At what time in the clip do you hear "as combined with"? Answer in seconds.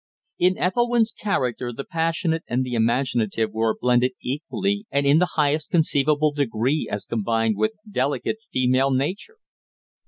6.91-7.75